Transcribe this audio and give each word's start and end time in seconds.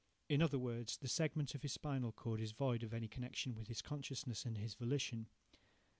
In 0.29 0.41
other 0.41 0.57
words, 0.57 0.97
the 0.97 1.07
segment 1.07 1.53
of 1.53 1.61
his 1.61 1.73
spinal 1.73 2.11
cord 2.11 2.41
is 2.41 2.53
void 2.53 2.81
of 2.81 2.91
any 2.91 3.07
connection 3.07 3.53
with 3.53 3.67
his 3.67 3.83
consciousness 3.83 4.45
and 4.47 4.57
his 4.57 4.73
volition. 4.73 5.27